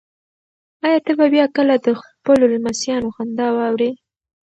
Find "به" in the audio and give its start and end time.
1.19-1.25